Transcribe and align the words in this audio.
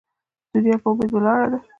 ـ 0.27 0.53
دنيا 0.53 0.75
په 0.81 0.87
اميد 0.91 1.09
ولاړه 1.13 1.47
ده. 1.51 1.59